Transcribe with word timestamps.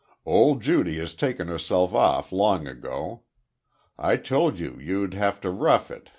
"Old 0.25 0.63
Judy 0.63 0.97
has 0.97 1.13
taken 1.13 1.47
herself 1.47 1.93
off 1.93 2.31
long 2.31 2.65
ago. 2.65 3.21
I 3.99 4.17
told 4.17 4.57
you 4.57 4.79
you'd 4.79 5.13
have 5.13 5.39
to 5.41 5.51
rough 5.51 5.91
it 5.91 6.07
eh? 6.07 6.09